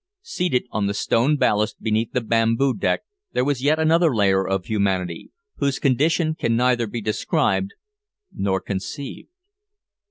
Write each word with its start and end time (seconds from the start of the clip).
Seated 0.23 0.63
on 0.71 0.87
the 0.87 0.95
stone 0.95 1.37
ballast 1.37 1.79
beneath 1.79 2.11
the 2.11 2.21
bamboo 2.21 2.73
deck 2.73 3.01
there 3.33 3.45
was 3.45 3.61
yet 3.61 3.77
another 3.77 4.15
layer 4.15 4.43
of 4.43 4.65
humanity, 4.65 5.31
whose 5.57 5.77
condition 5.77 6.33
can 6.33 6.55
neither 6.57 6.87
be 6.87 7.01
described 7.01 7.75
nor 8.33 8.59
conceived. 8.61 9.29